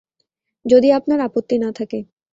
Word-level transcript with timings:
যদি 0.65 0.89
আপনার 0.91 1.19
আপত্তি 1.19 1.55
না 1.57 1.69
থাকে। 1.71 1.99